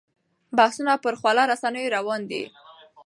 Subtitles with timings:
[0.57, 2.43] بحثونه پر خواله رسنیو روان دي.